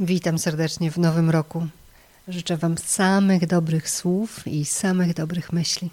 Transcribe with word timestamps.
Witam 0.00 0.38
serdecznie 0.38 0.90
w 0.90 0.98
nowym 0.98 1.30
roku. 1.30 1.66
Życzę 2.28 2.56
Wam 2.56 2.78
samych 2.78 3.46
dobrych 3.46 3.90
słów 3.90 4.46
i 4.46 4.64
samych 4.64 5.14
dobrych 5.14 5.52
myśli. 5.52 5.90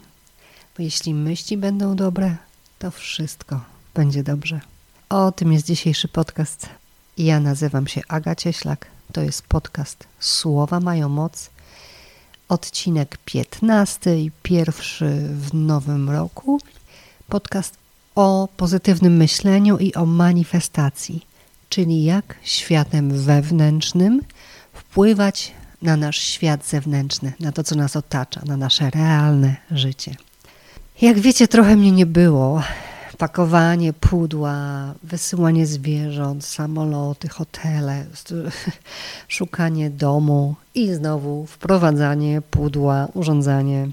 Bo 0.78 0.84
jeśli 0.84 1.14
myśli 1.14 1.58
będą 1.58 1.96
dobre, 1.96 2.36
to 2.80 2.92
wszystko 2.92 3.62
będzie 3.94 4.24
dobrze. 4.24 4.60
O 5.10 5.32
tym 5.32 5.54
jest 5.54 5.66
dzisiejszy 5.66 6.08
podcast. 6.08 6.70
Ja 7.18 7.40
nazywam 7.40 7.88
się 7.88 8.02
Aga 8.08 8.36
Cieślak. 8.36 8.88
To 9.12 9.22
jest 9.22 9.42
podcast 9.42 10.08
Słowa 10.20 10.80
mają 10.80 11.10
moc. 11.10 11.50
Odcinek 12.50 13.18
15 13.26 14.20
i 14.22 14.32
pierwszy 14.44 15.28
w 15.30 15.54
nowym 15.54 16.10
roku. 16.10 16.60
Podcast 17.30 17.78
o 18.16 18.48
pozytywnym 18.58 19.18
myśleniu 19.18 19.78
i 19.78 19.94
o 19.94 20.06
manifestacji 20.06 21.33
czyli 21.74 22.04
jak 22.04 22.36
światem 22.44 23.24
wewnętrznym 23.24 24.22
wpływać 24.74 25.52
na 25.82 25.98
nasz 25.98 26.20
świat 26.20 26.66
zewnętrzny, 26.66 27.34
na 27.40 27.52
to, 27.52 27.64
co 27.64 27.76
nas 27.76 27.96
otacza, 27.96 28.42
na 28.46 28.58
nasze 28.58 28.90
realne 28.90 29.56
życie. 29.72 30.16
Jak 31.02 31.20
wiecie, 31.20 31.48
trochę 31.48 31.76
mnie 31.76 31.92
nie 31.92 32.06
było. 32.06 32.64
Pakowanie 33.18 33.94
pudła, 33.94 34.56
wysyłanie 35.04 35.66
zwierząt, 35.66 36.46
samoloty, 36.46 37.30
hotele, 37.30 38.06
szukanie 39.28 39.90
domu 39.90 40.56
i 40.76 40.94
znowu 40.94 41.46
wprowadzanie 41.46 42.42
pudła, 42.42 43.08
urządzanie 43.14 43.90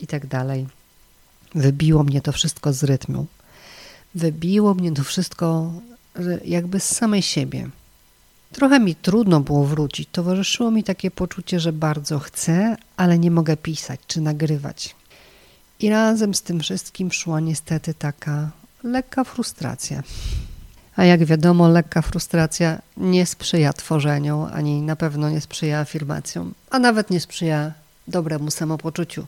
i 0.00 0.06
tak 0.06 0.26
dalej. 0.26 0.66
Wybiło 1.54 2.02
mnie 2.02 2.20
to 2.20 2.32
wszystko 2.32 2.72
z 2.72 2.84
rytmu. 2.84 3.26
Wybiło 4.14 4.74
mnie 4.74 4.92
to 4.92 5.04
wszystko 5.04 5.72
jakby 6.44 6.80
z 6.80 6.96
samej 6.96 7.22
siebie. 7.22 7.68
Trochę 8.52 8.80
mi 8.80 8.94
trudno 8.94 9.40
było 9.40 9.64
wrócić. 9.64 10.08
Towarzyszyło 10.12 10.70
mi 10.70 10.84
takie 10.84 11.10
poczucie, 11.10 11.60
że 11.60 11.72
bardzo 11.72 12.18
chcę, 12.18 12.76
ale 12.96 13.18
nie 13.18 13.30
mogę 13.30 13.56
pisać 13.56 14.00
czy 14.06 14.20
nagrywać. 14.20 14.94
I 15.80 15.90
razem 15.90 16.34
z 16.34 16.42
tym 16.42 16.60
wszystkim 16.60 17.12
szła 17.12 17.40
niestety 17.40 17.94
taka 17.94 18.50
lekka 18.82 19.24
frustracja. 19.24 20.02
A 20.96 21.04
jak 21.04 21.24
wiadomo, 21.24 21.68
lekka 21.68 22.02
frustracja 22.02 22.78
nie 22.96 23.26
sprzyja 23.26 23.72
tworzeniu, 23.72 24.48
ani 24.52 24.82
na 24.82 24.96
pewno 24.96 25.30
nie 25.30 25.40
sprzyja 25.40 25.80
afirmacjom, 25.80 26.54
a 26.70 26.78
nawet 26.78 27.10
nie 27.10 27.20
sprzyja 27.20 27.72
dobremu 28.08 28.50
samopoczuciu. 28.50 29.26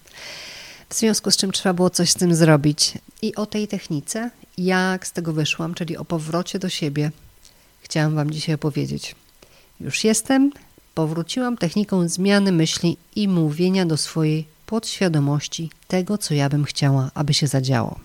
W 0.89 0.95
związku 0.95 1.31
z 1.31 1.37
czym 1.37 1.53
trzeba 1.53 1.73
było 1.73 1.91
coś 1.91 2.11
z 2.11 2.15
tym 2.15 2.35
zrobić. 2.35 2.99
I 3.23 3.35
o 3.35 3.47
tej 3.47 3.69
technice, 3.69 4.31
jak 4.59 5.07
z 5.07 5.13
tego 5.13 5.33
wyszłam, 5.33 5.75
czyli 5.75 5.97
o 5.97 6.05
powrocie 6.05 6.59
do 6.59 6.69
siebie, 6.69 7.11
chciałam 7.81 8.15
Wam 8.15 8.31
dzisiaj 8.31 8.55
opowiedzieć. 8.55 9.15
Już 9.81 10.05
jestem, 10.05 10.53
powróciłam 10.95 11.57
techniką 11.57 12.09
zmiany 12.09 12.53
myśli 12.53 12.97
i 13.17 13.29
mówienia 13.29 13.87
do 13.87 13.97
swojej 13.97 14.47
podświadomości 14.67 15.71
tego, 15.89 16.19
co 16.19 16.35
ja 16.35 16.49
bym 16.49 16.65
chciała, 16.65 17.11
aby 17.15 17.35
się 17.35 17.47
zadziało. 17.47 18.01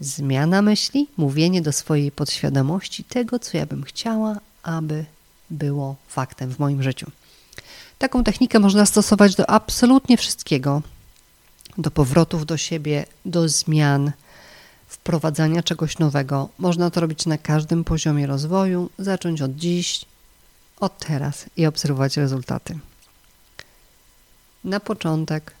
Zmiana 0.00 0.62
myśli, 0.62 1.08
mówienie 1.16 1.62
do 1.62 1.72
swojej 1.72 2.12
podświadomości 2.12 3.04
tego, 3.04 3.38
co 3.38 3.56
ja 3.56 3.66
bym 3.66 3.82
chciała, 3.84 4.36
aby 4.62 5.04
było 5.50 5.96
faktem 6.08 6.50
w 6.50 6.58
moim 6.58 6.82
życiu. 6.82 7.10
Taką 7.98 8.24
technikę 8.24 8.58
można 8.58 8.86
stosować 8.86 9.34
do 9.34 9.50
absolutnie 9.50 10.16
wszystkiego, 10.16 10.82
do 11.78 11.90
powrotów 11.90 12.46
do 12.46 12.56
siebie, 12.56 13.06
do 13.24 13.48
zmian, 13.48 14.12
wprowadzania 14.90 15.62
czegoś 15.62 15.98
nowego. 15.98 16.48
Można 16.58 16.90
to 16.90 17.00
robić 17.00 17.26
na 17.26 17.38
każdym 17.38 17.84
poziomie 17.84 18.26
rozwoju, 18.26 18.90
zacząć 18.98 19.42
od 19.42 19.56
dziś, 19.56 20.04
od 20.80 20.98
teraz 20.98 21.46
i 21.56 21.66
obserwować 21.66 22.16
rezultaty. 22.16 22.78
Na 24.64 24.80
początek, 24.80 25.52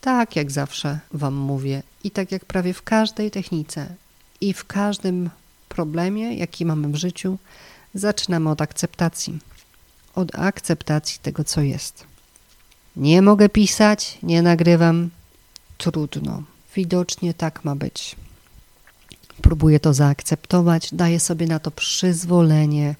tak 0.00 0.36
jak 0.36 0.50
zawsze 0.50 0.98
Wam 1.12 1.34
mówię, 1.34 1.82
i 2.04 2.10
tak 2.10 2.32
jak 2.32 2.44
prawie 2.44 2.74
w 2.74 2.82
każdej 2.82 3.30
technice 3.30 3.94
i 4.40 4.52
w 4.52 4.64
każdym 4.64 5.30
problemie, 5.68 6.36
jaki 6.36 6.64
mamy 6.64 6.88
w 6.88 6.96
życiu, 6.96 7.38
zaczynamy 7.94 8.50
od 8.50 8.62
akceptacji. 8.62 9.38
Od 10.14 10.34
akceptacji 10.34 11.18
tego, 11.22 11.44
co 11.44 11.60
jest. 11.60 12.04
Nie 12.96 13.22
mogę 13.22 13.48
pisać, 13.48 14.18
nie 14.22 14.42
nagrywam, 14.42 15.10
trudno. 15.78 16.42
Widocznie 16.74 17.34
tak 17.34 17.64
ma 17.64 17.76
być. 17.76 18.16
Próbuję 19.42 19.80
to 19.80 19.94
zaakceptować, 19.94 20.88
daję 20.92 21.20
sobie 21.20 21.46
na 21.46 21.58
to 21.58 21.70
przyzwolenie, 21.70 22.94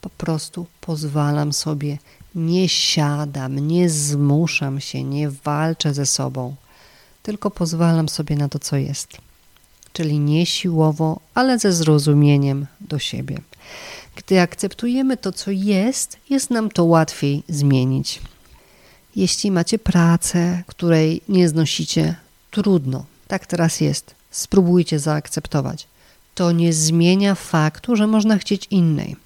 po 0.00 0.10
prostu 0.10 0.66
pozwalam 0.80 1.52
sobie, 1.52 1.98
nie 2.34 2.68
siadam, 2.68 3.58
nie 3.58 3.90
zmuszam 3.90 4.80
się, 4.80 5.04
nie 5.04 5.30
walczę 5.30 5.94
ze 5.94 6.06
sobą, 6.06 6.54
tylko 7.22 7.50
pozwalam 7.50 8.08
sobie 8.08 8.36
na 8.36 8.48
to, 8.48 8.58
co 8.58 8.76
jest. 8.76 9.18
Czyli 9.92 10.18
nie 10.18 10.46
siłowo, 10.46 11.20
ale 11.34 11.58
ze 11.58 11.72
zrozumieniem 11.72 12.66
do 12.80 12.98
siebie. 12.98 13.38
Gdy 14.16 14.40
akceptujemy 14.40 15.16
to, 15.16 15.32
co 15.32 15.50
jest, 15.50 16.16
jest 16.30 16.50
nam 16.50 16.70
to 16.70 16.84
łatwiej 16.84 17.42
zmienić. 17.48 18.20
Jeśli 19.16 19.50
macie 19.50 19.78
pracę, 19.78 20.62
której 20.66 21.22
nie 21.28 21.48
znosicie, 21.48 22.14
trudno. 22.50 23.04
Tak 23.28 23.46
teraz 23.46 23.80
jest. 23.80 24.19
Spróbujcie 24.30 24.98
zaakceptować. 24.98 25.86
To 26.34 26.52
nie 26.52 26.72
zmienia 26.72 27.34
faktu, 27.34 27.96
że 27.96 28.06
można 28.06 28.38
chcieć 28.38 28.66
innej. 28.70 29.16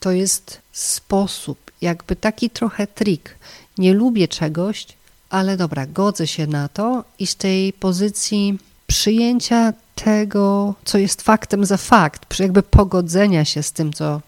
To 0.00 0.12
jest 0.12 0.60
sposób, 0.72 1.70
jakby 1.80 2.16
taki 2.16 2.50
trochę 2.50 2.86
trik. 2.86 3.36
Nie 3.78 3.94
lubię 3.94 4.28
czegoś, 4.28 4.86
ale 5.30 5.56
dobra, 5.56 5.86
godzę 5.86 6.26
się 6.26 6.46
na 6.46 6.68
to 6.68 7.04
i 7.18 7.26
z 7.26 7.36
tej 7.36 7.72
pozycji 7.72 8.58
przyjęcia 8.86 9.72
tego, 9.94 10.74
co 10.84 10.98
jest 10.98 11.22
faktem 11.22 11.64
za 11.64 11.76
fakt, 11.76 12.38
jakby 12.40 12.62
pogodzenia 12.62 13.44
się 13.44 13.62
z 13.62 13.72
tym, 13.72 13.92
co, 13.92 14.20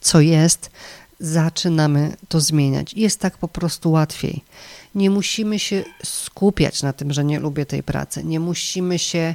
co 0.00 0.20
jest, 0.20 0.70
zaczynamy 1.22 2.16
to 2.28 2.40
zmieniać. 2.40 2.94
Jest 2.94 3.20
tak 3.20 3.38
po 3.38 3.48
prostu 3.48 3.90
łatwiej. 3.90 4.44
Nie 4.94 5.10
musimy 5.10 5.58
się 5.58 5.84
skupiać 6.04 6.82
na 6.82 6.92
tym, 6.92 7.12
że 7.12 7.24
nie 7.24 7.40
lubię 7.40 7.66
tej 7.66 7.82
pracy. 7.82 8.24
Nie 8.24 8.40
musimy 8.40 8.98
się, 8.98 9.34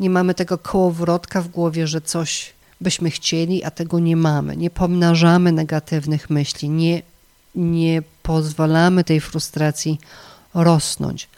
nie 0.00 0.10
mamy 0.10 0.34
tego 0.34 0.58
kołowrotka 0.58 1.42
w 1.42 1.48
głowie, 1.48 1.86
że 1.86 2.00
coś 2.00 2.52
byśmy 2.80 3.10
chcieli, 3.10 3.64
a 3.64 3.70
tego 3.70 3.98
nie 3.98 4.16
mamy. 4.16 4.56
Nie 4.56 4.70
pomnażamy 4.70 5.52
negatywnych 5.52 6.30
myśli, 6.30 6.68
nie, 6.68 7.02
nie 7.54 8.02
pozwalamy 8.22 9.04
tej 9.04 9.20
frustracji 9.20 10.00
rosnąć. 10.54 11.28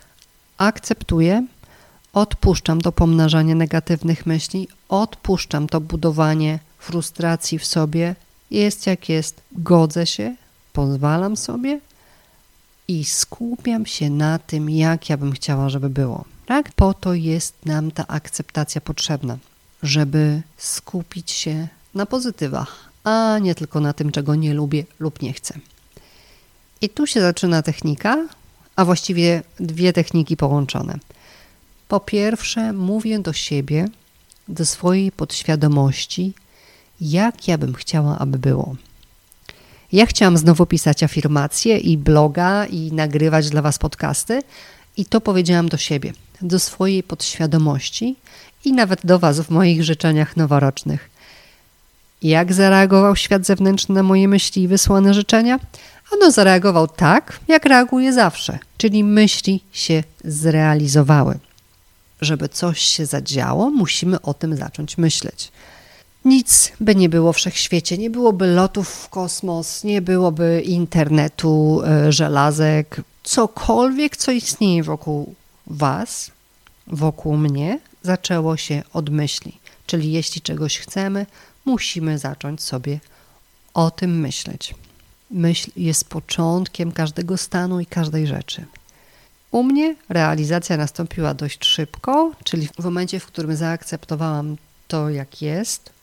Akceptuję, 0.58 1.46
odpuszczam 2.12 2.80
to 2.80 2.92
pomnażanie 2.92 3.54
negatywnych 3.54 4.26
myśli, 4.26 4.68
odpuszczam 4.88 5.66
to 5.66 5.80
budowanie 5.80 6.58
frustracji 6.78 7.58
w 7.58 7.66
sobie. 7.66 8.14
Jest 8.50 8.86
jak 8.86 9.08
jest, 9.08 9.40
godzę 9.52 10.06
się, 10.06 10.36
pozwalam 10.72 11.36
sobie 11.36 11.80
i 12.88 13.04
skupiam 13.04 13.86
się 13.86 14.10
na 14.10 14.38
tym, 14.38 14.70
jak 14.70 15.08
ja 15.08 15.16
bym 15.16 15.32
chciała, 15.32 15.68
żeby 15.68 15.90
było. 15.90 16.24
Tak? 16.46 16.72
Po 16.72 16.94
to 16.94 17.14
jest 17.14 17.54
nam 17.66 17.90
ta 17.90 18.06
akceptacja 18.06 18.80
potrzebna, 18.80 19.38
żeby 19.82 20.42
skupić 20.56 21.30
się 21.30 21.68
na 21.94 22.06
pozytywach, 22.06 22.90
a 23.04 23.38
nie 23.40 23.54
tylko 23.54 23.80
na 23.80 23.92
tym, 23.92 24.12
czego 24.12 24.34
nie 24.34 24.54
lubię 24.54 24.84
lub 24.98 25.22
nie 25.22 25.32
chcę. 25.32 25.54
I 26.80 26.88
tu 26.88 27.06
się 27.06 27.20
zaczyna 27.20 27.62
technika, 27.62 28.28
a 28.76 28.84
właściwie 28.84 29.42
dwie 29.60 29.92
techniki 29.92 30.36
połączone. 30.36 30.98
Po 31.88 32.00
pierwsze, 32.00 32.72
mówię 32.72 33.18
do 33.18 33.32
siebie, 33.32 33.88
do 34.48 34.66
swojej 34.66 35.12
podświadomości, 35.12 36.34
jak 37.00 37.48
ja 37.48 37.58
bym 37.58 37.74
chciała, 37.74 38.18
aby 38.18 38.38
było. 38.38 38.76
Ja 39.92 40.06
chciałam 40.06 40.38
znowu 40.38 40.66
pisać 40.66 41.02
afirmacje 41.02 41.78
i 41.78 41.98
bloga 41.98 42.66
i 42.66 42.92
nagrywać 42.92 43.50
dla 43.50 43.62
Was 43.62 43.78
podcasty 43.78 44.42
i 44.96 45.06
to 45.06 45.20
powiedziałam 45.20 45.68
do 45.68 45.76
siebie, 45.76 46.12
do 46.42 46.58
swojej 46.58 47.02
podświadomości 47.02 48.16
i 48.64 48.72
nawet 48.72 49.06
do 49.06 49.18
Was 49.18 49.40
w 49.40 49.50
moich 49.50 49.84
życzeniach 49.84 50.36
noworocznych. 50.36 51.10
Jak 52.22 52.52
zareagował 52.52 53.16
świat 53.16 53.46
zewnętrzny 53.46 53.94
na 53.94 54.02
moje 54.02 54.28
myśli 54.28 54.62
i 54.62 54.68
wysłane 54.68 55.14
życzenia? 55.14 55.58
Ono 56.12 56.30
zareagował 56.30 56.88
tak, 56.88 57.40
jak 57.48 57.64
reaguje 57.64 58.12
zawsze, 58.12 58.58
czyli 58.76 59.04
myśli 59.04 59.60
się 59.72 60.02
zrealizowały. 60.24 61.38
Żeby 62.20 62.48
coś 62.48 62.80
się 62.80 63.06
zadziało, 63.06 63.70
musimy 63.70 64.22
o 64.22 64.34
tym 64.34 64.56
zacząć 64.56 64.98
myśleć. 64.98 65.52
Nic 66.24 66.72
by 66.80 66.94
nie 66.94 67.08
było 67.08 67.32
wszechświecie, 67.32 67.98
nie 67.98 68.10
byłoby 68.10 68.46
lotów 68.46 68.88
w 68.88 69.08
kosmos, 69.08 69.84
nie 69.84 70.02
byłoby 70.02 70.62
internetu, 70.64 71.82
e, 71.84 72.12
żelazek, 72.12 73.00
cokolwiek, 73.22 74.16
co 74.16 74.32
istnieje 74.32 74.82
wokół 74.82 75.34
Was, 75.66 76.30
wokół 76.86 77.36
mnie, 77.36 77.80
zaczęło 78.02 78.56
się 78.56 78.82
od 78.92 79.10
myśli. 79.10 79.58
Czyli 79.86 80.12
jeśli 80.12 80.40
czegoś 80.40 80.78
chcemy, 80.78 81.26
musimy 81.64 82.18
zacząć 82.18 82.62
sobie 82.62 83.00
o 83.74 83.90
tym 83.90 84.20
myśleć. 84.20 84.74
Myśl 85.30 85.70
jest 85.76 86.08
początkiem 86.08 86.92
każdego 86.92 87.36
stanu 87.36 87.80
i 87.80 87.86
każdej 87.86 88.26
rzeczy. 88.26 88.64
U 89.50 89.62
mnie 89.62 89.96
realizacja 90.08 90.76
nastąpiła 90.76 91.34
dość 91.34 91.64
szybko, 91.64 92.32
czyli 92.44 92.68
w 92.68 92.84
momencie, 92.84 93.20
w 93.20 93.26
którym 93.26 93.56
zaakceptowałam 93.56 94.56
to, 94.88 95.10
jak 95.10 95.42
jest, 95.42 95.97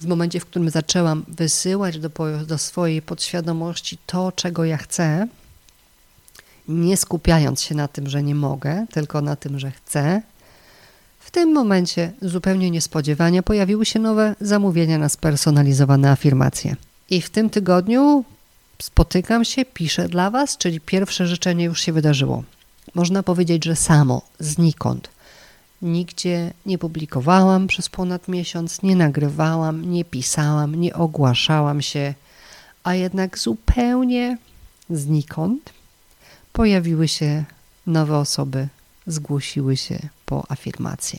w 0.00 0.06
momencie, 0.06 0.40
w 0.40 0.46
którym 0.46 0.70
zaczęłam 0.70 1.24
wysyłać 1.28 1.98
do, 1.98 2.10
do 2.46 2.58
swojej 2.58 3.02
podświadomości 3.02 3.98
to, 4.06 4.32
czego 4.32 4.64
ja 4.64 4.76
chcę, 4.76 5.28
nie 6.68 6.96
skupiając 6.96 7.62
się 7.62 7.74
na 7.74 7.88
tym, 7.88 8.08
że 8.08 8.22
nie 8.22 8.34
mogę, 8.34 8.86
tylko 8.92 9.20
na 9.20 9.36
tym, 9.36 9.58
że 9.58 9.70
chcę, 9.70 10.22
w 11.20 11.30
tym 11.30 11.52
momencie 11.52 12.12
zupełnie 12.22 12.70
niespodziewanie 12.70 13.42
pojawiły 13.42 13.86
się 13.86 13.98
nowe 13.98 14.34
zamówienia 14.40 14.98
na 14.98 15.08
spersonalizowane 15.08 16.10
afirmacje. 16.10 16.76
I 17.10 17.20
w 17.20 17.30
tym 17.30 17.50
tygodniu 17.50 18.24
spotykam 18.82 19.44
się, 19.44 19.64
piszę 19.64 20.08
dla 20.08 20.30
Was, 20.30 20.56
czyli 20.56 20.80
pierwsze 20.80 21.26
życzenie 21.26 21.64
już 21.64 21.80
się 21.80 21.92
wydarzyło. 21.92 22.42
Można 22.94 23.22
powiedzieć, 23.22 23.64
że 23.64 23.76
samo, 23.76 24.22
znikąd. 24.38 25.08
Nigdzie 25.84 26.52
nie 26.66 26.78
publikowałam 26.78 27.66
przez 27.66 27.88
ponad 27.88 28.28
miesiąc, 28.28 28.82
nie 28.82 28.96
nagrywałam, 28.96 29.90
nie 29.90 30.04
pisałam, 30.04 30.74
nie 30.74 30.94
ogłaszałam 30.94 31.82
się, 31.82 32.14
a 32.84 32.94
jednak 32.94 33.38
zupełnie 33.38 34.38
znikąd 34.90 35.72
pojawiły 36.52 37.08
się 37.08 37.44
nowe 37.86 38.18
osoby, 38.18 38.68
zgłosiły 39.06 39.76
się 39.76 39.98
po 40.26 40.44
afirmację. 40.48 41.18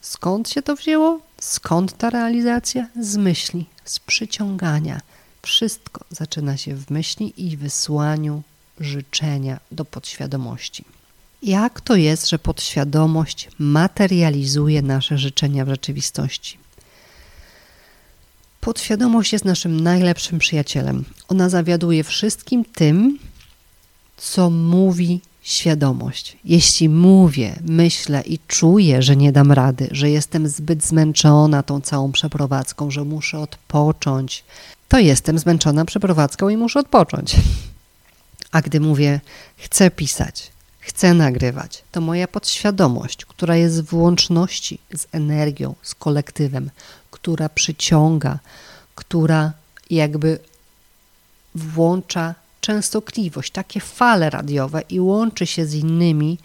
Skąd 0.00 0.48
się 0.48 0.62
to 0.62 0.76
wzięło? 0.76 1.20
Skąd 1.40 1.96
ta 1.96 2.10
realizacja? 2.10 2.88
Z 3.00 3.16
myśli, 3.16 3.66
z 3.84 3.98
przyciągania. 3.98 5.00
Wszystko 5.42 6.04
zaczyna 6.10 6.56
się 6.56 6.74
w 6.74 6.90
myśli 6.90 7.46
i 7.46 7.56
wysłaniu 7.56 8.42
życzenia 8.80 9.60
do 9.70 9.84
podświadomości. 9.84 10.84
Jak 11.44 11.80
to 11.80 11.96
jest, 11.96 12.28
że 12.28 12.38
podświadomość 12.38 13.48
materializuje 13.58 14.82
nasze 14.82 15.18
życzenia 15.18 15.64
w 15.64 15.68
rzeczywistości? 15.68 16.58
Podświadomość 18.60 19.32
jest 19.32 19.44
naszym 19.44 19.80
najlepszym 19.80 20.38
przyjacielem. 20.38 21.04
Ona 21.28 21.48
zawiaduje 21.48 22.04
wszystkim 22.04 22.64
tym, 22.64 23.18
co 24.16 24.50
mówi 24.50 25.20
świadomość. 25.42 26.36
Jeśli 26.44 26.88
mówię, 26.88 27.56
myślę 27.64 28.22
i 28.26 28.38
czuję, 28.48 29.02
że 29.02 29.16
nie 29.16 29.32
dam 29.32 29.52
rady, 29.52 29.88
że 29.90 30.10
jestem 30.10 30.48
zbyt 30.48 30.84
zmęczona 30.84 31.62
tą 31.62 31.80
całą 31.80 32.12
przeprowadzką, 32.12 32.90
że 32.90 33.04
muszę 33.04 33.38
odpocząć, 33.38 34.44
to 34.88 34.98
jestem 34.98 35.38
zmęczona 35.38 35.84
przeprowadzką 35.84 36.48
i 36.48 36.56
muszę 36.56 36.80
odpocząć. 36.80 37.36
A 38.50 38.60
gdy 38.62 38.80
mówię, 38.80 39.20
chcę 39.56 39.90
pisać, 39.90 40.53
chcę 40.84 41.14
nagrywać, 41.14 41.84
to 41.92 42.00
moja 42.00 42.28
podświadomość, 42.28 43.24
która 43.24 43.56
jest 43.56 43.82
w 43.82 43.94
łączności 43.94 44.78
z 44.94 45.06
energią, 45.12 45.74
z 45.82 45.94
kolektywem, 45.94 46.70
która 47.10 47.48
przyciąga, 47.48 48.38
która 48.94 49.52
jakby 49.90 50.38
włącza 51.54 52.34
częstotliwość, 52.60 53.52
takie 53.52 53.80
fale 53.80 54.30
radiowe 54.30 54.82
i 54.88 55.00
łączy 55.00 55.46
się 55.46 55.66
z 55.66 55.74
innymi, 55.74 56.38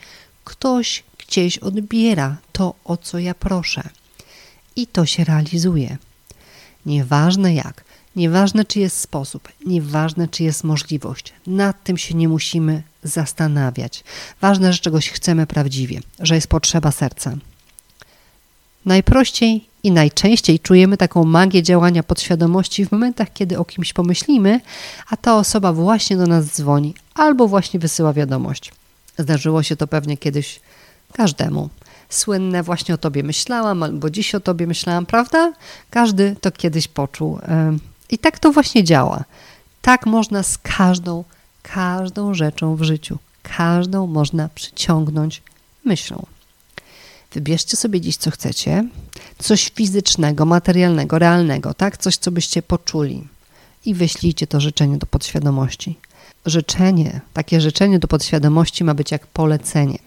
ktoś 0.44 1.04
gdzieś 1.18 1.58
odbiera 1.58 2.38
to, 2.52 2.74
o 2.86 2.98
co 2.98 3.20
ja 3.20 3.34
proszę. 3.34 3.90
I 4.76 4.88
to 4.88 5.06
się 5.06 5.24
realizuje. 5.24 5.98
Nieważne 6.86 7.54
jak, 7.54 7.84
nieważne 8.20 8.66
czy 8.66 8.80
jest 8.80 9.00
sposób, 9.00 9.50
nieważne 9.66 10.28
czy 10.28 10.44
jest 10.44 10.64
możliwość, 10.64 11.34
nad 11.48 11.84
tym 11.84 11.98
się 11.98 12.16
nie 12.16 12.30
musimy 12.30 12.84
zastanawiać. 13.04 14.04
Ważne, 14.42 14.74
że 14.74 14.80
czegoś 14.80 15.10
chcemy 15.10 15.48
prawdziwie, 15.48 16.00
że 16.20 16.36
jest 16.36 16.48
potrzeba 16.48 16.92
serca. 16.92 17.38
Najprościej 18.86 19.66
i 19.84 19.92
najczęściej 19.92 20.60
czujemy 20.60 20.98
taką 20.98 21.24
magię 21.24 21.64
działania 21.64 22.04
podświadomości 22.04 22.86
w 22.86 22.92
momentach, 22.92 23.34
kiedy 23.34 23.58
o 23.58 23.66
kimś 23.66 23.94
pomyślimy, 23.94 24.62
a 25.10 25.18
ta 25.18 25.38
osoba 25.38 25.74
właśnie 25.74 26.18
do 26.18 26.28
nas 26.28 26.46
dzwoni 26.46 26.94
albo 27.14 27.48
właśnie 27.48 27.80
wysyła 27.80 28.14
wiadomość. 28.14 28.72
Zdarzyło 29.18 29.64
się 29.64 29.76
to 29.76 29.88
pewnie 29.88 30.18
kiedyś 30.18 30.60
każdemu. 31.14 31.70
Słynne 32.10 32.64
właśnie 32.64 32.96
o 32.96 32.98
tobie 32.98 33.24
myślałam, 33.24 33.84
albo 33.84 34.10
dziś 34.10 34.36
o 34.36 34.40
tobie 34.40 34.68
myślałam, 34.68 35.06
prawda? 35.06 35.54
Każdy 35.90 36.36
to 36.42 36.52
kiedyś 36.52 36.88
poczuł. 36.88 37.40
I 38.10 38.18
tak 38.18 38.40
to 38.40 38.52
właśnie 38.52 38.84
działa. 38.84 39.24
Tak 39.82 40.06
można 40.06 40.44
z 40.44 40.58
każdą, 40.58 41.24
każdą 41.64 42.34
rzeczą 42.34 42.76
w 42.76 42.84
życiu. 42.84 43.18
Każdą 43.44 44.08
można 44.08 44.50
przyciągnąć 44.56 45.42
myślą. 45.86 46.26
Wybierzcie 47.34 47.78
sobie 47.78 48.02
dziś, 48.02 48.18
co 48.18 48.32
chcecie, 48.32 48.88
coś 49.40 49.72
fizycznego, 49.76 50.46
materialnego, 50.46 51.20
realnego, 51.20 51.74
tak? 51.74 51.98
Coś, 51.98 52.18
co 52.18 52.32
byście 52.32 52.62
poczuli 52.62 53.28
i 53.86 53.94
wyślijcie 53.94 54.48
to 54.48 54.60
życzenie 54.60 54.98
do 54.98 55.06
podświadomości. 55.06 56.00
Życzenie, 56.46 57.22
takie 57.34 57.62
życzenie 57.62 58.00
do 58.00 58.08
podświadomości 58.08 58.84
ma 58.84 58.94
być 58.94 59.12
jak 59.12 59.28
polecenie. 59.28 60.00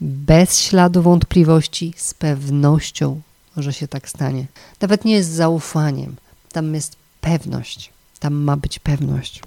Bez 0.00 0.60
śladu 0.60 1.02
wątpliwości, 1.02 1.94
z 1.96 2.14
pewnością, 2.14 3.20
że 3.56 3.72
się 3.72 3.88
tak 3.88 4.08
stanie. 4.08 4.46
Nawet 4.80 5.04
nie 5.04 5.12
jest 5.12 5.30
zaufaniem, 5.30 6.16
tam 6.52 6.74
jest 6.74 6.96
pewność. 7.28 7.92
Tam 8.20 8.34
ma 8.34 8.56
być 8.56 8.78
pewność. 8.78 9.42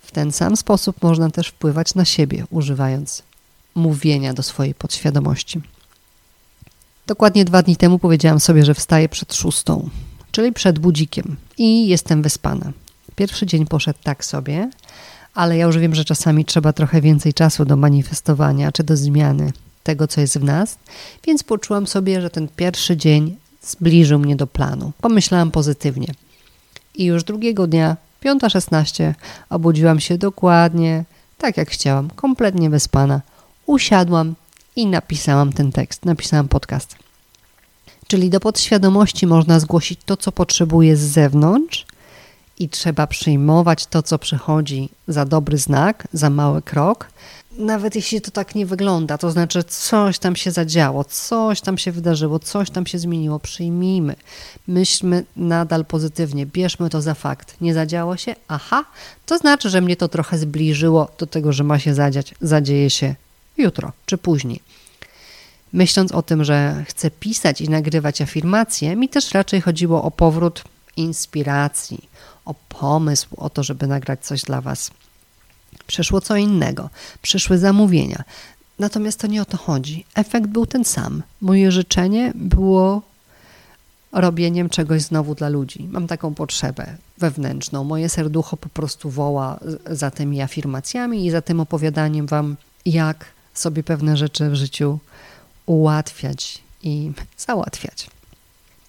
W 0.00 0.10
ten 0.10 0.32
sam 0.32 0.56
sposób 0.56 1.02
można 1.02 1.30
też 1.30 1.48
wpływać 1.48 1.94
na 1.94 2.04
siebie, 2.04 2.44
używając 2.50 3.22
mówienia 3.74 4.34
do 4.34 4.42
swojej 4.42 4.74
podświadomości. 4.74 5.60
Dokładnie 7.06 7.44
dwa 7.44 7.62
dni 7.62 7.76
temu 7.76 7.98
powiedziałam 7.98 8.40
sobie, 8.40 8.64
że 8.64 8.74
wstaję 8.74 9.08
przed 9.08 9.34
szóstą, 9.34 9.90
czyli 10.32 10.52
przed 10.52 10.78
budzikiem 10.78 11.36
i 11.58 11.88
jestem 11.88 12.22
wyspana. 12.22 12.72
Pierwszy 13.16 13.46
dzień 13.46 13.66
poszedł 13.66 13.98
tak 14.02 14.24
sobie, 14.24 14.70
ale 15.34 15.56
ja 15.56 15.66
już 15.66 15.78
wiem, 15.78 15.94
że 15.94 16.04
czasami 16.04 16.44
trzeba 16.44 16.72
trochę 16.72 17.00
więcej 17.00 17.34
czasu 17.34 17.64
do 17.64 17.76
manifestowania 17.76 18.72
czy 18.72 18.84
do 18.84 18.96
zmiany 18.96 19.52
tego, 19.82 20.08
co 20.08 20.20
jest 20.20 20.38
w 20.38 20.44
nas, 20.44 20.78
więc 21.26 21.42
poczułam 21.42 21.86
sobie, 21.86 22.20
że 22.20 22.30
ten 22.30 22.48
pierwszy 22.48 22.96
dzień 22.96 23.36
zbliżył 23.62 24.18
mnie 24.18 24.36
do 24.36 24.46
planu. 24.46 24.92
Pomyślałam 25.00 25.50
pozytywnie. 25.50 26.14
I 26.96 27.04
już 27.04 27.24
drugiego 27.24 27.66
dnia, 27.66 27.96
5.16, 28.24 29.14
obudziłam 29.50 30.00
się 30.00 30.18
dokładnie 30.18 31.04
tak, 31.38 31.56
jak 31.56 31.70
chciałam, 31.70 32.10
kompletnie 32.10 32.70
wyspana 32.70 33.20
usiadłam 33.66 34.34
i 34.76 34.86
napisałam 34.86 35.52
ten 35.52 35.72
tekst, 35.72 36.04
napisałam 36.04 36.48
podcast. 36.48 36.96
Czyli 38.06 38.30
do 38.30 38.40
podświadomości 38.40 39.26
można 39.26 39.60
zgłosić 39.60 40.00
to, 40.04 40.16
co 40.16 40.32
potrzebuje 40.32 40.96
z 40.96 41.00
zewnątrz, 41.00 41.86
i 42.58 42.68
trzeba 42.68 43.06
przyjmować 43.06 43.86
to, 43.86 44.02
co 44.02 44.18
przychodzi 44.18 44.88
za 45.08 45.24
dobry 45.24 45.58
znak, 45.58 46.08
za 46.12 46.30
mały 46.30 46.62
krok, 46.62 47.08
nawet 47.58 47.94
jeśli 47.94 48.20
to 48.20 48.30
tak 48.30 48.54
nie 48.54 48.66
wygląda, 48.66 49.18
to 49.18 49.30
znaczy 49.30 49.64
coś 49.64 50.18
tam 50.18 50.36
się 50.36 50.50
zadziało, 50.50 51.04
coś 51.04 51.60
tam 51.60 51.78
się 51.78 51.92
wydarzyło, 51.92 52.38
coś 52.38 52.70
tam 52.70 52.86
się 52.86 52.98
zmieniło, 52.98 53.38
przyjmijmy. 53.38 54.16
Myślmy 54.68 55.24
nadal 55.36 55.84
pozytywnie, 55.84 56.46
bierzmy 56.46 56.90
to 56.90 57.02
za 57.02 57.14
fakt. 57.14 57.56
Nie 57.60 57.74
zadziało 57.74 58.16
się? 58.16 58.34
Aha, 58.48 58.84
to 59.26 59.38
znaczy, 59.38 59.70
że 59.70 59.80
mnie 59.80 59.96
to 59.96 60.08
trochę 60.08 60.38
zbliżyło 60.38 61.08
do 61.18 61.26
tego, 61.26 61.52
że 61.52 61.64
ma 61.64 61.78
się 61.78 61.94
zadziać, 61.94 62.34
zadzieje 62.40 62.90
się 62.90 63.14
jutro 63.56 63.92
czy 64.06 64.18
później. 64.18 64.60
Myśląc 65.72 66.12
o 66.12 66.22
tym, 66.22 66.44
że 66.44 66.84
chcę 66.88 67.10
pisać 67.10 67.60
i 67.60 67.68
nagrywać 67.68 68.20
afirmacje, 68.20 68.96
mi 68.96 69.08
też 69.08 69.34
raczej 69.34 69.60
chodziło 69.60 70.02
o 70.02 70.10
powrót 70.10 70.64
inspiracji, 70.96 72.08
o 72.44 72.54
pomysł, 72.68 73.28
o 73.36 73.50
to, 73.50 73.62
żeby 73.62 73.86
nagrać 73.86 74.24
coś 74.24 74.42
dla 74.42 74.60
Was. 74.60 74.90
Przyszło 75.86 76.20
co 76.20 76.36
innego, 76.36 76.90
przyszły 77.22 77.58
zamówienia. 77.58 78.24
Natomiast 78.78 79.20
to 79.20 79.26
nie 79.26 79.42
o 79.42 79.44
to 79.44 79.56
chodzi. 79.56 80.04
Efekt 80.14 80.46
był 80.46 80.66
ten 80.66 80.84
sam. 80.84 81.22
Moje 81.40 81.72
życzenie 81.72 82.32
było 82.34 83.02
robieniem 84.12 84.68
czegoś 84.68 85.02
znowu 85.02 85.34
dla 85.34 85.48
ludzi. 85.48 85.88
Mam 85.90 86.06
taką 86.06 86.34
potrzebę 86.34 86.96
wewnętrzną. 87.18 87.84
Moje 87.84 88.08
serducho 88.08 88.56
po 88.56 88.68
prostu 88.68 89.10
woła 89.10 89.58
za 89.90 90.10
tymi 90.10 90.42
afirmacjami 90.42 91.26
i 91.26 91.30
za 91.30 91.42
tym 91.42 91.60
opowiadaniem 91.60 92.26
Wam, 92.26 92.56
jak 92.86 93.24
sobie 93.54 93.82
pewne 93.82 94.16
rzeczy 94.16 94.50
w 94.50 94.54
życiu 94.54 94.98
ułatwiać 95.66 96.62
i 96.82 97.12
załatwiać. 97.38 98.10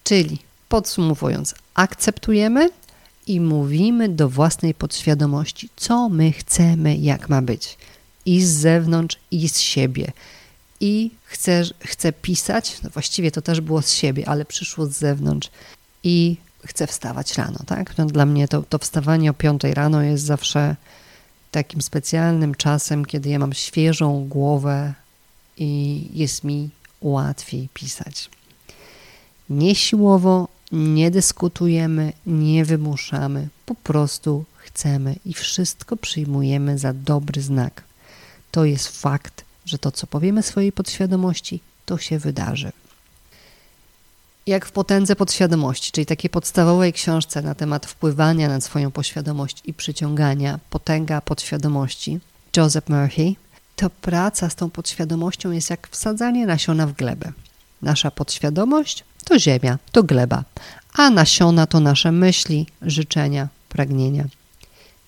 Czyli 0.03 0.39
podsumowując, 0.69 1.55
akceptujemy 1.73 2.69
i 3.27 3.41
mówimy 3.41 4.09
do 4.09 4.29
własnej 4.29 4.73
podświadomości, 4.73 5.69
co 5.75 6.09
my 6.09 6.31
chcemy, 6.31 6.97
jak 6.97 7.29
ma 7.29 7.41
być. 7.41 7.77
I 8.25 8.41
z 8.41 8.49
zewnątrz, 8.49 9.17
i 9.31 9.49
z 9.49 9.59
siebie. 9.59 10.11
I 10.79 11.11
chcę, 11.23 11.63
chcę 11.79 12.13
pisać, 12.13 12.81
no 12.83 12.89
właściwie 12.89 13.31
to 13.31 13.41
też 13.41 13.61
było 13.61 13.81
z 13.81 13.91
siebie, 13.91 14.29
ale 14.29 14.45
przyszło 14.45 14.85
z 14.85 14.91
zewnątrz. 14.91 15.49
I 16.03 16.37
chcę 16.65 16.87
wstawać 16.87 17.37
rano, 17.37 17.59
tak? 17.65 17.97
No, 17.97 18.05
dla 18.05 18.25
mnie 18.25 18.47
to, 18.47 18.63
to 18.63 18.77
wstawanie 18.77 19.31
o 19.31 19.33
5 19.33 19.63
rano 19.63 20.01
jest 20.01 20.23
zawsze 20.23 20.75
takim 21.51 21.81
specjalnym 21.81 22.55
czasem, 22.55 23.05
kiedy 23.05 23.29
ja 23.29 23.39
mam 23.39 23.53
świeżą 23.53 24.27
głowę 24.29 24.93
i 25.57 26.01
jest 26.13 26.43
mi 26.43 26.69
łatwiej 27.01 27.69
pisać. 27.73 28.29
Nie 29.49 29.75
siłowo, 29.75 30.47
nie 30.71 31.11
dyskutujemy, 31.11 32.13
nie 32.25 32.65
wymuszamy, 32.65 33.47
po 33.65 33.75
prostu 33.75 34.45
chcemy 34.57 35.15
i 35.25 35.33
wszystko 35.33 35.97
przyjmujemy 35.97 36.77
za 36.77 36.93
dobry 36.93 37.41
znak. 37.41 37.83
To 38.51 38.65
jest 38.65 39.01
fakt, 39.01 39.45
że 39.65 39.77
to, 39.77 39.91
co 39.91 40.07
powiemy 40.07 40.43
swojej 40.43 40.71
podświadomości, 40.71 41.59
to 41.85 41.97
się 41.97 42.19
wydarzy. 42.19 42.71
Jak 44.47 44.65
w 44.65 44.71
potędze 44.71 45.15
podświadomości, 45.15 45.91
czyli 45.91 46.05
takiej 46.05 46.29
podstawowej 46.29 46.93
książce 46.93 47.41
na 47.41 47.55
temat 47.55 47.85
wpływania 47.85 48.47
na 48.47 48.61
swoją 48.61 48.91
podświadomość 48.91 49.61
i 49.65 49.73
przyciągania, 49.73 50.59
potęga 50.69 51.21
podświadomości, 51.21 52.19
Joseph 52.57 52.89
Murphy, 52.89 53.35
to 53.75 53.89
praca 53.89 54.49
z 54.49 54.55
tą 54.55 54.69
podświadomością 54.69 55.51
jest 55.51 55.69
jak 55.69 55.87
wsadzanie 55.87 56.45
nasiona 56.45 56.87
w 56.87 56.93
glebę. 56.93 57.31
Nasza 57.81 58.11
podświadomość 58.11 59.03
to 59.27 59.39
ziemia, 59.39 59.77
to 59.91 60.03
gleba, 60.03 60.43
a 60.93 61.09
nasiona 61.09 61.67
to 61.67 61.79
nasze 61.79 62.11
myśli, 62.11 62.67
życzenia, 62.81 63.47
pragnienia. 63.69 64.25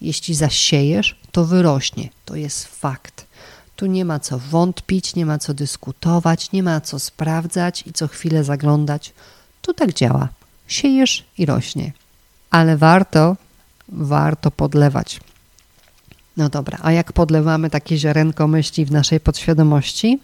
Jeśli 0.02 0.36
zasiejesz, 0.36 1.16
to 1.32 1.46
wyrośnie. 1.46 2.10
To 2.26 2.36
jest 2.36 2.66
fakt. 2.66 3.26
Tu 3.76 3.86
nie 3.86 4.06
ma 4.06 4.20
co 4.20 4.40
wątpić, 4.40 5.16
nie 5.16 5.26
ma 5.26 5.40
co 5.40 5.54
dyskutować, 5.54 6.52
nie 6.52 6.64
ma 6.64 6.82
co 6.82 7.00
sprawdzać 7.00 7.84
i 7.88 7.94
co 7.94 8.08
chwilę 8.08 8.44
zaglądać. 8.44 9.14
Tu 9.62 9.74
tak 9.74 9.94
działa. 9.94 10.30
Siejesz 10.68 11.26
i 11.38 11.46
rośnie. 11.46 11.92
Ale 12.50 12.78
warto, 12.78 13.36
warto 13.88 14.52
podlewać. 14.52 15.20
No 16.38 16.50
dobra, 16.50 16.78
a 16.82 16.92
jak 16.92 17.14
podlewamy 17.14 17.70
takie 17.70 17.98
ziarenko 17.98 18.48
myśli 18.48 18.86
w 18.86 18.92
naszej 18.92 19.20
podświadomości? 19.20 20.20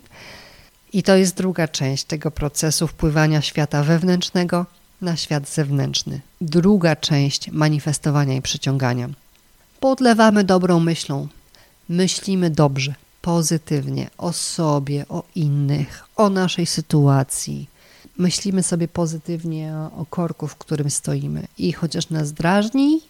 I 0.95 1.03
to 1.03 1.15
jest 1.15 1.35
druga 1.35 1.67
część 1.67 2.03
tego 2.03 2.31
procesu 2.31 2.87
wpływania 2.87 3.41
świata 3.41 3.83
wewnętrznego 3.83 4.65
na 5.01 5.15
świat 5.15 5.49
zewnętrzny. 5.49 6.21
Druga 6.41 6.95
część 6.95 7.51
manifestowania 7.51 8.35
i 8.35 8.41
przyciągania. 8.41 9.09
Podlewamy 9.79 10.43
dobrą 10.43 10.79
myślą. 10.79 11.27
Myślimy 11.89 12.49
dobrze, 12.49 12.95
pozytywnie 13.21 14.09
o 14.17 14.33
sobie, 14.33 15.05
o 15.09 15.23
innych, 15.35 16.03
o 16.15 16.29
naszej 16.29 16.65
sytuacji. 16.65 17.69
Myślimy 18.17 18.63
sobie 18.63 18.87
pozytywnie 18.87 19.73
o 19.97 20.05
korku, 20.09 20.47
w 20.47 20.55
którym 20.55 20.89
stoimy. 20.89 21.47
I 21.57 21.73
chociaż 21.73 22.09
nas 22.09 22.31
drażni, 22.31 23.01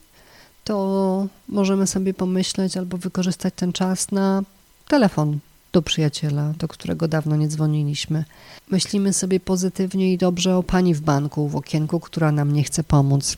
to 0.63 1.27
możemy 1.49 1.87
sobie 1.87 2.13
pomyśleć 2.13 2.77
albo 2.77 2.97
wykorzystać 2.97 3.53
ten 3.57 3.73
czas 3.73 4.11
na 4.11 4.43
telefon 4.87 5.39
do 5.75 5.81
przyjaciela, 5.81 6.53
do 6.57 6.67
którego 6.67 7.07
dawno 7.07 7.35
nie 7.35 7.47
dzwoniliśmy. 7.47 8.25
Myślimy 8.71 9.13
sobie 9.13 9.39
pozytywnie 9.39 10.13
i 10.13 10.17
dobrze 10.17 10.57
o 10.57 10.63
pani 10.63 10.93
w 10.95 11.01
banku, 11.01 11.49
w 11.49 11.55
okienku, 11.55 11.99
która 11.99 12.31
nam 12.31 12.53
nie 12.53 12.63
chce 12.63 12.83
pomóc. 12.83 13.37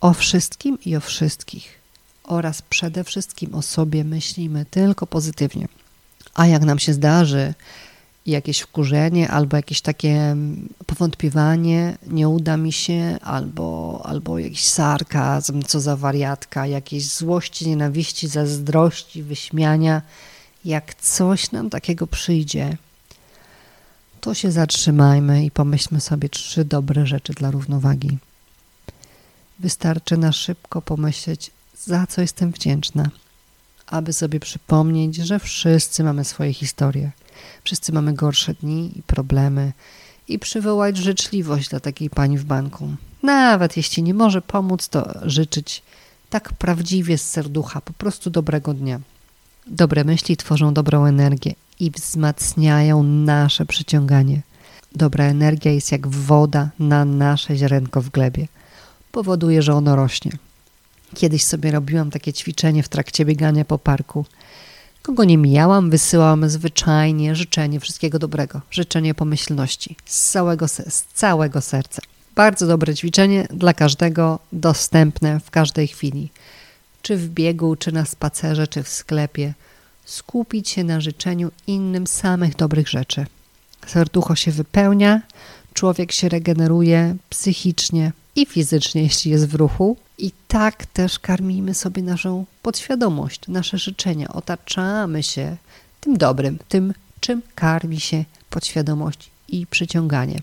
O 0.00 0.12
wszystkim 0.12 0.78
i 0.86 0.96
o 0.96 1.00
wszystkich 1.00 1.78
oraz 2.24 2.62
przede 2.62 3.04
wszystkim 3.04 3.54
o 3.54 3.62
sobie 3.62 4.04
myślimy 4.04 4.64
tylko 4.70 5.06
pozytywnie. 5.06 5.68
A 6.34 6.46
jak 6.46 6.62
nam 6.62 6.78
się 6.78 6.92
zdarzy 6.92 7.54
jakieś 8.26 8.60
wkurzenie 8.60 9.30
albo 9.30 9.56
jakieś 9.56 9.80
takie 9.80 10.10
mm, 10.10 10.68
powątpiewanie, 10.86 11.98
nie 12.06 12.28
uda 12.28 12.56
mi 12.56 12.72
się, 12.72 13.18
albo, 13.22 14.00
albo 14.04 14.38
jakiś 14.38 14.64
sarkazm, 14.64 15.62
co 15.62 15.80
za 15.80 15.96
wariatka, 15.96 16.66
jakieś 16.66 17.08
złości, 17.08 17.68
nienawiści, 17.68 18.28
zazdrości, 18.28 19.22
wyśmiania, 19.22 20.02
jak 20.64 20.94
coś 20.94 21.52
nam 21.52 21.70
takiego 21.70 22.06
przyjdzie, 22.06 22.76
to 24.20 24.34
się 24.34 24.50
zatrzymajmy 24.50 25.44
i 25.44 25.50
pomyślmy 25.50 26.00
sobie 26.00 26.28
trzy 26.28 26.64
dobre 26.64 27.06
rzeczy 27.06 27.32
dla 27.32 27.50
równowagi. 27.50 28.18
Wystarczy 29.58 30.16
na 30.16 30.32
szybko 30.32 30.82
pomyśleć, 30.82 31.50
za 31.84 32.06
co 32.06 32.20
jestem 32.20 32.52
wdzięczna, 32.52 33.10
aby 33.86 34.12
sobie 34.12 34.40
przypomnieć, 34.40 35.16
że 35.16 35.38
wszyscy 35.38 36.04
mamy 36.04 36.24
swoje 36.24 36.54
historie. 36.54 37.10
Wszyscy 37.64 37.92
mamy 37.92 38.14
gorsze 38.14 38.54
dni 38.54 38.98
i 38.98 39.02
problemy 39.02 39.72
i 40.28 40.38
przywołać 40.38 40.96
życzliwość 40.96 41.68
dla 41.68 41.80
takiej 41.80 42.10
pani 42.10 42.38
w 42.38 42.44
banku. 42.44 42.94
Nawet 43.22 43.76
jeśli 43.76 44.02
nie 44.02 44.14
może 44.14 44.42
pomóc, 44.42 44.88
to 44.88 45.14
życzyć 45.22 45.82
tak 46.30 46.52
prawdziwie 46.52 47.18
z 47.18 47.30
serducha, 47.30 47.80
po 47.80 47.92
prostu 47.92 48.30
dobrego 48.30 48.74
dnia. 48.74 49.00
Dobre 49.66 50.04
myśli 50.04 50.36
tworzą 50.36 50.74
dobrą 50.74 51.04
energię 51.06 51.54
i 51.80 51.90
wzmacniają 51.90 53.02
nasze 53.02 53.66
przyciąganie. 53.66 54.42
Dobra 54.96 55.24
energia 55.24 55.72
jest 55.72 55.92
jak 55.92 56.08
woda 56.08 56.70
na 56.78 57.04
nasze 57.04 57.56
ziarenko 57.56 58.02
w 58.02 58.10
glebie. 58.10 58.48
Powoduje, 59.12 59.62
że 59.62 59.74
ono 59.74 59.96
rośnie. 59.96 60.32
Kiedyś 61.14 61.44
sobie 61.44 61.70
robiłam 61.70 62.10
takie 62.10 62.32
ćwiczenie 62.32 62.82
w 62.82 62.88
trakcie 62.88 63.24
biegania 63.24 63.64
po 63.64 63.78
parku. 63.78 64.24
Kogo 65.02 65.24
nie 65.24 65.38
mijałam, 65.38 65.90
wysyłałam 65.90 66.48
zwyczajnie 66.48 67.34
życzenie 67.34 67.80
wszystkiego 67.80 68.18
dobrego, 68.18 68.60
życzenie 68.70 69.14
pomyślności 69.14 69.96
z 70.04 70.30
całego, 70.30 70.68
z 70.68 71.04
całego 71.14 71.60
serca. 71.60 72.02
Bardzo 72.34 72.66
dobre 72.66 72.94
ćwiczenie 72.94 73.48
dla 73.50 73.74
każdego, 73.74 74.38
dostępne 74.52 75.40
w 75.40 75.50
każdej 75.50 75.88
chwili. 75.88 76.30
Czy 77.02 77.16
w 77.16 77.28
biegu, 77.28 77.76
czy 77.76 77.92
na 77.92 78.04
spacerze, 78.04 78.66
czy 78.66 78.82
w 78.82 78.88
sklepie. 78.88 79.54
Skupić 80.04 80.68
się 80.68 80.84
na 80.84 81.00
życzeniu 81.00 81.50
innym 81.66 82.06
samych 82.06 82.56
dobrych 82.56 82.88
rzeczy. 82.88 83.26
Serducho 83.86 84.36
się 84.36 84.50
wypełnia, 84.50 85.22
człowiek 85.74 86.12
się 86.12 86.28
regeneruje 86.28 87.16
psychicznie 87.30 88.12
i 88.36 88.46
fizycznie, 88.46 89.02
jeśli 89.02 89.30
jest 89.30 89.48
w 89.48 89.54
ruchu, 89.54 89.96
i 90.18 90.32
tak 90.48 90.86
też 90.86 91.18
karmimy 91.18 91.74
sobie 91.74 92.02
naszą 92.02 92.46
podświadomość, 92.62 93.40
nasze 93.48 93.78
życzenia. 93.78 94.28
Otaczamy 94.28 95.22
się 95.22 95.56
tym 96.00 96.16
dobrym, 96.16 96.58
tym, 96.68 96.94
czym 97.20 97.42
karmi 97.54 98.00
się 98.00 98.24
podświadomość 98.50 99.30
i 99.48 99.66
przyciąganie. 99.66 100.40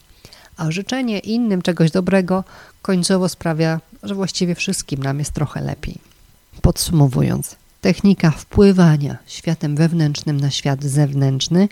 A 0.57 0.71
życzenie 0.71 1.19
innym 1.19 1.61
czegoś 1.61 1.91
dobrego 1.91 2.43
końcowo 2.81 3.29
sprawia, 3.29 3.79
że 4.03 4.15
właściwie 4.15 4.55
wszystkim 4.55 5.03
nam 5.03 5.19
jest 5.19 5.31
trochę 5.31 5.61
lepiej. 5.61 6.08
Podsumowując, 6.61 7.55
technika 7.81 8.31
wpływania 8.31 9.17
światem 9.25 9.75
wewnętrznym 9.75 10.39
na 10.39 10.51
świat 10.51 10.83
zewnętrzny 10.83 11.67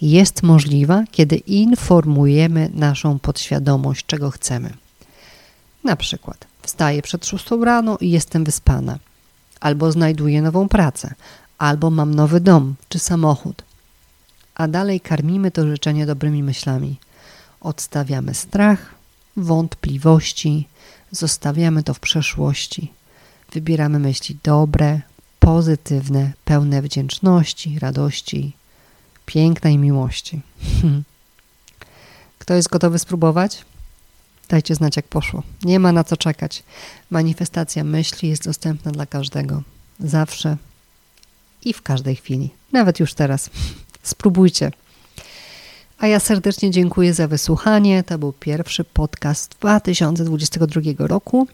jest 0.00 0.42
możliwa, 0.42 1.04
kiedy 1.10 1.36
informujemy 1.36 2.70
naszą 2.74 3.18
podświadomość, 3.18 4.06
czego 4.06 4.30
chcemy. 4.30 4.72
Na 5.84 5.96
przykład 5.96 6.46
wstaję 6.62 7.02
przed 7.02 7.26
szóstą 7.26 7.64
rano 7.64 7.98
i 8.00 8.10
jestem 8.10 8.44
wyspana, 8.44 8.98
albo 9.60 9.92
znajduję 9.92 10.42
nową 10.42 10.68
pracę, 10.68 11.14
albo 11.58 11.90
mam 11.90 12.14
nowy 12.14 12.40
dom 12.40 12.74
czy 12.88 12.98
samochód. 12.98 13.62
A 14.54 14.68
dalej 14.68 15.00
karmimy 15.00 15.50
to 15.50 15.66
życzenie 15.66 16.06
dobrymi 16.06 16.42
myślami. 16.42 16.96
Odstawiamy 17.60 18.34
strach, 18.34 18.94
wątpliwości, 19.36 20.68
zostawiamy 21.10 21.82
to 21.82 21.94
w 21.94 22.00
przeszłości. 22.00 22.92
Wybieramy 23.52 23.98
myśli 23.98 24.38
dobre, 24.42 25.00
pozytywne, 25.38 26.32
pełne 26.44 26.82
wdzięczności, 26.82 27.78
radości, 27.78 28.52
pięknej 29.26 29.78
miłości. 29.78 30.40
Kto 32.38 32.54
jest 32.54 32.68
gotowy 32.68 32.98
spróbować? 32.98 33.64
Dajcie 34.48 34.74
znać, 34.74 34.96
jak 34.96 35.08
poszło. 35.08 35.42
Nie 35.62 35.80
ma 35.80 35.92
na 35.92 36.04
co 36.04 36.16
czekać. 36.16 36.62
Manifestacja 37.10 37.84
myśli 37.84 38.28
jest 38.28 38.44
dostępna 38.44 38.90
dla 38.92 39.06
każdego. 39.06 39.62
Zawsze 40.00 40.56
i 41.64 41.72
w 41.72 41.82
każdej 41.82 42.16
chwili. 42.16 42.50
Nawet 42.72 43.00
już 43.00 43.14
teraz. 43.14 43.50
Spróbujcie. 44.02 44.70
A 45.98 46.06
ja 46.06 46.20
serdecznie 46.20 46.70
dziękuję 46.70 47.14
za 47.14 47.28
wysłuchanie. 47.28 48.02
To 48.02 48.18
był 48.18 48.32
pierwszy 48.32 48.84
podcast 48.84 49.56
2022 49.60 50.80
roku. 50.98 51.46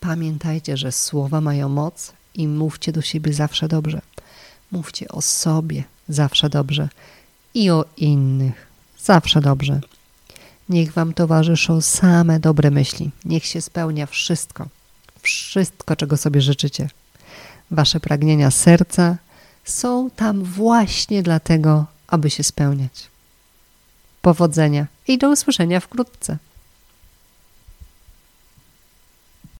Pamiętajcie, 0.00 0.76
że 0.76 0.92
słowa 0.92 1.40
mają 1.40 1.68
moc 1.68 2.12
i 2.34 2.48
mówcie 2.48 2.92
do 2.92 3.02
siebie 3.02 3.32
zawsze 3.32 3.68
dobrze. 3.68 4.00
Mówcie 4.72 5.08
o 5.08 5.22
sobie 5.22 5.84
zawsze 6.08 6.50
dobrze 6.50 6.88
i 7.54 7.70
o 7.70 7.84
innych 7.96 8.66
zawsze 8.98 9.40
dobrze. 9.40 9.80
Niech 10.68 10.92
Wam 10.92 11.14
towarzyszą 11.14 11.80
same 11.80 12.40
dobre 12.40 12.70
myśli. 12.70 13.10
Niech 13.24 13.46
się 13.46 13.60
spełnia 13.60 14.06
wszystko, 14.06 14.68
wszystko, 15.22 15.96
czego 15.96 16.16
sobie 16.16 16.40
życzycie. 16.40 16.88
Wasze 17.70 18.00
pragnienia 18.00 18.50
serca 18.50 19.16
są 19.64 20.10
tam 20.10 20.44
właśnie 20.44 21.22
dlatego, 21.22 21.86
aby 22.08 22.30
się 22.30 22.42
spełniać. 22.44 23.10
Powodzenia 24.22 24.86
i 25.08 25.18
do 25.18 25.30
usłyszenia 25.30 25.80
wkrótce. 25.80 26.36